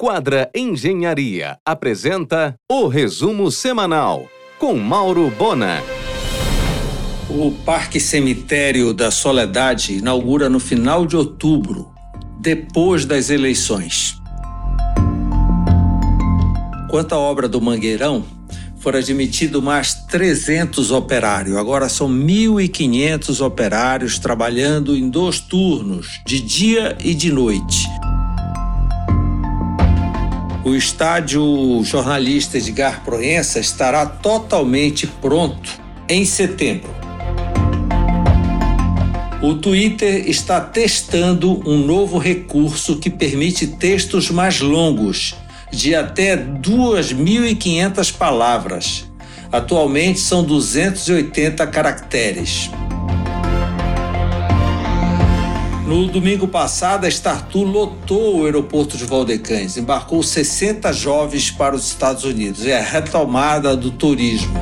[0.00, 5.82] Quadra Engenharia apresenta o resumo semanal com Mauro Bona.
[7.28, 11.92] O Parque Cemitério da Soledade inaugura no final de outubro,
[12.38, 14.14] depois das eleições.
[16.88, 18.24] Quanto à obra do Mangueirão,
[18.78, 21.56] foram admitidos mais 300 operários.
[21.56, 27.97] Agora são 1.500 operários trabalhando em dois turnos, de dia e de noite.
[30.68, 36.94] O estádio jornalista Edgar Proença estará totalmente pronto em setembro.
[39.40, 45.34] O Twitter está testando um novo recurso que permite textos mais longos,
[45.72, 49.06] de até 2.500 palavras.
[49.50, 52.70] Atualmente são 280 caracteres.
[55.88, 61.86] No domingo passado, a Startu lotou o aeroporto de Valdecães, embarcou 60 jovens para os
[61.86, 62.66] Estados Unidos.
[62.66, 64.52] É a retomada do turismo.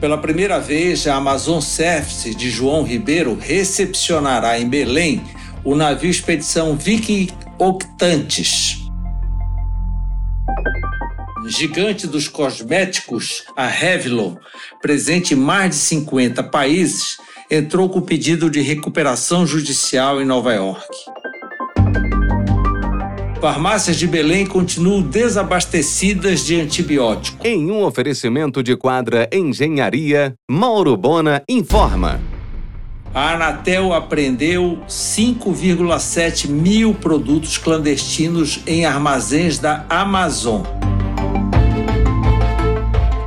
[0.00, 5.22] Pela primeira vez, a Amazon Service de João Ribeiro recepcionará em Belém
[5.62, 8.88] o navio expedição Viking Octantes.
[11.46, 14.36] Gigante dos cosméticos, a Revlon,
[14.80, 17.18] presente em mais de 50 países,
[17.50, 20.86] entrou com pedido de recuperação judicial em Nova York.
[23.40, 27.46] Farmácias de Belém continuam desabastecidas de antibiótico.
[27.46, 32.20] Em um oferecimento de quadra Engenharia, Mauro Bona informa.
[33.14, 40.62] A Anatel apreendeu 5,7 mil produtos clandestinos em armazéns da Amazon.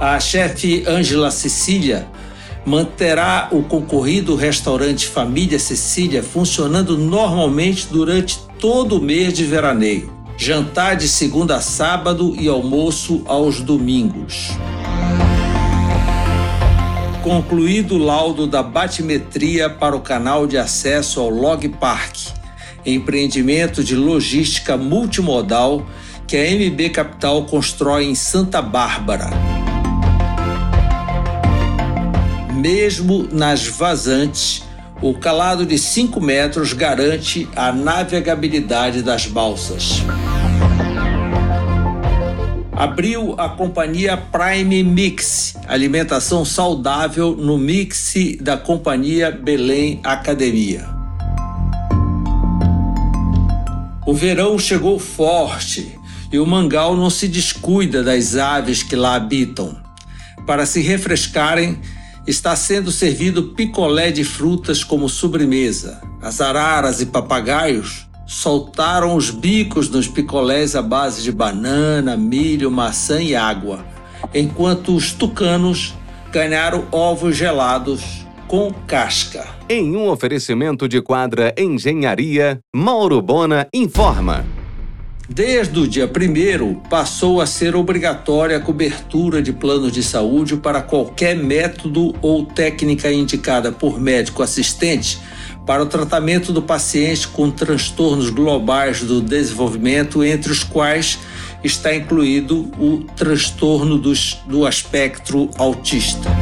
[0.01, 2.07] A chefe Ângela Cecília
[2.65, 10.11] manterá o concorrido restaurante Família Cecília funcionando normalmente durante todo o mês de veraneio.
[10.37, 14.51] Jantar de segunda a sábado e almoço aos domingos.
[17.23, 22.15] Concluído o laudo da batimetria para o canal de acesso ao Log Park,
[22.85, 25.85] empreendimento de logística multimodal
[26.25, 29.58] que a MB Capital constrói em Santa Bárbara
[32.59, 34.63] mesmo nas vazantes,
[35.01, 40.03] o calado de 5 metros garante a navegabilidade das balsas.
[42.73, 50.87] Abriu a companhia Prime Mix, alimentação saudável no mix da companhia Belém Academia.
[54.05, 55.97] O verão chegou forte
[56.31, 59.77] e o mangal não se descuida das aves que lá habitam.
[60.45, 61.79] Para se refrescarem,
[62.29, 65.99] está sendo servido picolé de frutas como sobremesa.
[66.21, 73.19] As araras e papagaios soltaram os bicos nos picolés à base de banana, milho, maçã
[73.19, 73.83] e água,
[74.33, 75.95] enquanto os tucanos
[76.31, 78.03] ganharam ovos gelados
[78.47, 79.47] com casca.
[79.67, 84.45] Em um oferecimento de quadra Engenharia, Mauro Bona informa.
[85.31, 90.81] Desde o dia 1 passou a ser obrigatória a cobertura de planos de saúde para
[90.81, 95.19] qualquer método ou técnica indicada por médico assistente
[95.67, 101.19] para o tratamento do paciente com transtornos globais do desenvolvimento, entre os quais
[101.63, 106.38] está incluído o transtorno dos, do espectro autista.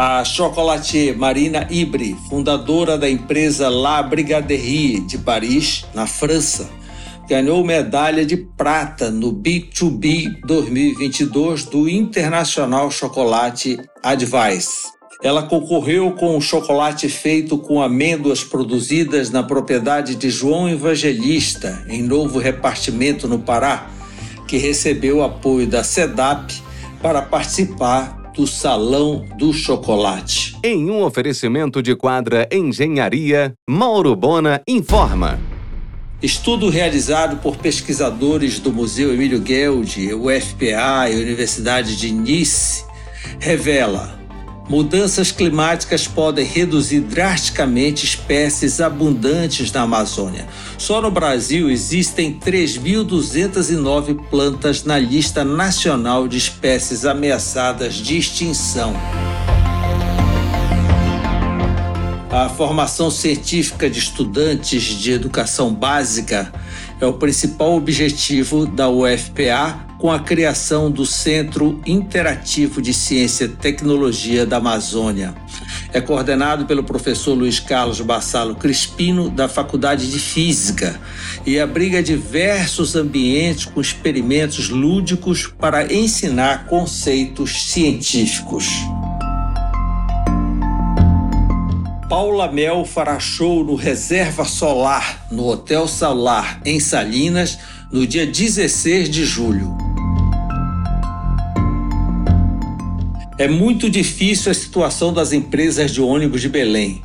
[0.00, 6.70] A chocolatier Marina Ibri, fundadora da empresa La Brigaderie de Paris, na França,
[7.28, 14.86] ganhou medalha de prata no B2B 2022 do Internacional Chocolate Advice.
[15.20, 22.04] Ela concorreu com o chocolate feito com amêndoas produzidas na propriedade de João Evangelista, em
[22.04, 23.90] novo repartimento no Pará,
[24.46, 26.52] que recebeu apoio da SEDAP
[27.02, 30.56] para participar do Salão do Chocolate.
[30.62, 35.40] Em um oferecimento de quadra Engenharia, Mauro Bona informa.
[36.22, 42.84] Estudo realizado por pesquisadores do Museu Emílio Gueldi, UFPA e Universidade de Nice
[43.40, 44.17] revela
[44.68, 50.46] Mudanças climáticas podem reduzir drasticamente espécies abundantes na Amazônia.
[50.76, 58.92] Só no Brasil existem 3.209 plantas na lista nacional de espécies ameaçadas de extinção.
[62.30, 66.52] A formação científica de estudantes de educação básica
[67.00, 73.48] é o principal objetivo da UFPA com a criação do Centro Interativo de Ciência e
[73.48, 75.34] Tecnologia da Amazônia.
[75.92, 81.00] É coordenado pelo professor Luiz Carlos Bassalo Crispino, da Faculdade de Física,
[81.44, 88.68] e abriga diversos ambientes com experimentos lúdicos para ensinar conceitos científicos.
[92.08, 97.58] Paula Mel fará show no Reserva Solar, no Hotel Solar, em Salinas,
[97.92, 99.87] no dia 16 de julho.
[103.38, 107.00] É muito difícil a situação das empresas de ônibus de Belém.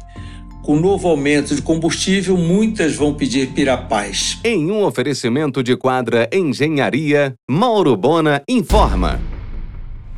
[0.64, 4.40] Com o novo aumento de combustível, muitas vão pedir pirapaz.
[4.44, 9.22] Em um oferecimento de quadra Engenharia, Mauro Bona informa.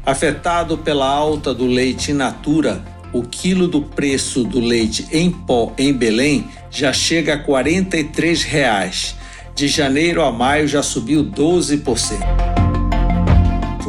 [0.05, 2.81] Afetado pela alta do leite in natura,
[3.11, 9.17] o quilo do preço do leite em pó em Belém já chega a 43 reais.
[9.53, 12.54] De janeiro a maio já subiu 12%.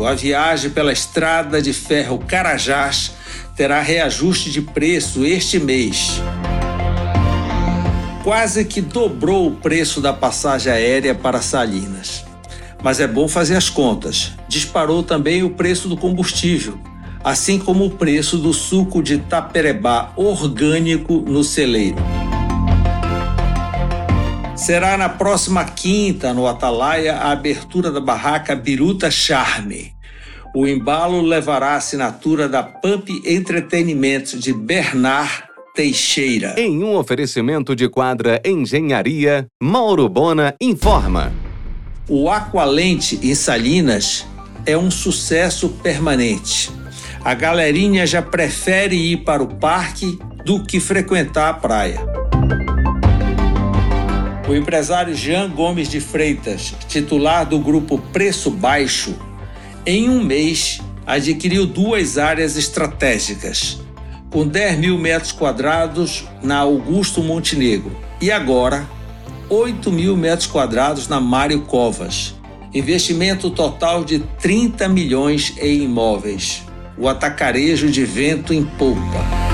[0.05, 3.13] A viagem pela estrada de ferro Carajás
[3.57, 6.21] terá reajuste de preço este mês.
[8.23, 12.25] Quase que dobrou o preço da passagem aérea para Salinas.
[12.83, 14.33] Mas é bom fazer as contas.
[14.49, 16.79] Disparou também o preço do combustível,
[17.25, 22.16] assim como o preço do suco de taperebá orgânico no celeiro.
[24.57, 29.93] Será na próxima quinta, no Atalaia, a abertura da barraca Biruta Charme.
[30.55, 35.45] O embalo levará a assinatura da Pump Entretenimento de Bernard
[35.75, 36.55] Teixeira.
[36.57, 41.31] Em um oferecimento de quadra Engenharia, Mauro Bona informa.
[42.09, 44.27] O Aqualente em Salinas
[44.65, 46.71] é um sucesso permanente.
[47.23, 52.26] A galerinha já prefere ir para o parque do que frequentar a praia.
[54.49, 59.17] O empresário Jean Gomes de Freitas, titular do grupo Preço Baixo,
[59.85, 63.81] em um mês adquiriu duas áreas estratégicas,
[64.31, 67.91] com 10 mil metros quadrados na Augusto Montenegro
[68.21, 68.89] e agora
[69.49, 72.37] 8 mil metros quadrados na Mário Covas.
[72.73, 76.63] Investimento total de 30 milhões em imóveis.
[76.97, 79.46] O atacarejo de vento em polpa.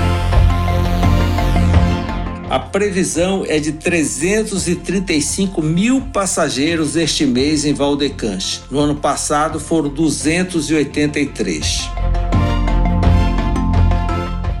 [2.53, 8.61] A previsão é de 335 mil passageiros este mês em Valdecante.
[8.69, 11.89] No ano passado foram 283.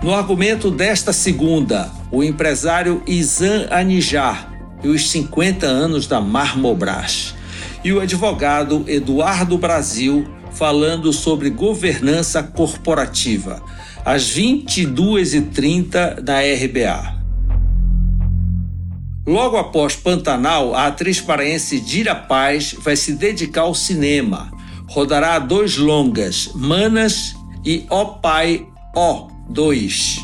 [0.01, 4.51] No argumento desta segunda, o empresário Izan Anijar
[4.83, 7.35] e os 50 anos da Marmobras.
[7.83, 13.61] E o advogado Eduardo Brasil falando sobre governança corporativa,
[14.03, 17.22] às 22h30 da RBA.
[19.25, 24.51] Logo após Pantanal, a atriz paraense Dira Paz vai se dedicar ao cinema.
[24.85, 27.33] Rodará dois longas, Manas
[27.63, 30.19] e Ó Pai, Ó 2.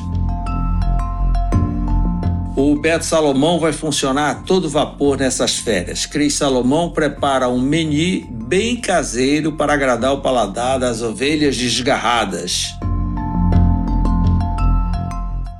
[2.57, 6.06] O Beto Salomão vai funcionar a todo vapor nessas férias.
[6.06, 12.75] Cris Salomão prepara um menu bem caseiro para agradar o paladar das ovelhas desgarradas.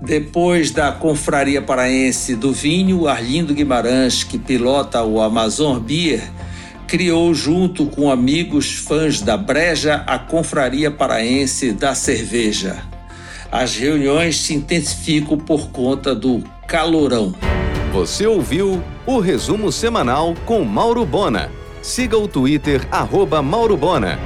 [0.10, 6.24] Depois da Confraria Paraense do Vinho, Arlindo Guimarães, que pilota o Amazon Beer,
[6.88, 12.78] criou junto com amigos fãs da Breja a Confraria Paraense da Cerveja.
[13.52, 17.36] As reuniões se intensificam por conta do calorão.
[17.94, 21.52] Você ouviu o resumo semanal com Mauro Bona.
[21.84, 24.18] Siga o Twitter, arroba Mauro Bona.